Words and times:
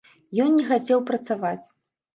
Ён 0.45 0.55
не 0.59 0.65
хацеў 0.71 1.07
працаваць. 1.13 1.63